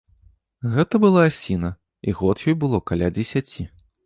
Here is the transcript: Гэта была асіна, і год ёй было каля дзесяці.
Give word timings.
Гэта 0.75 1.01
была 1.03 1.21
асіна, 1.31 1.71
і 2.09 2.17
год 2.23 2.43
ёй 2.47 2.59
было 2.65 2.81
каля 2.89 3.13
дзесяці. 3.21 3.69